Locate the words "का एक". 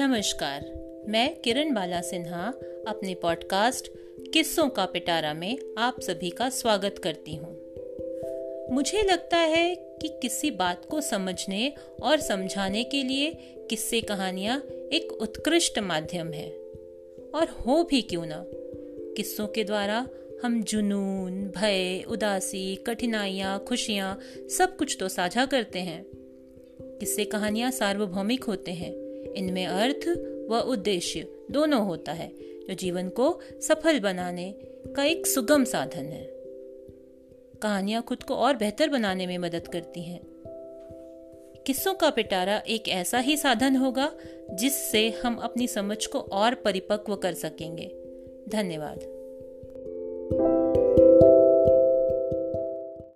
34.96-35.26